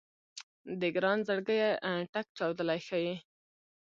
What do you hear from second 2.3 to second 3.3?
چاودلی ښه يې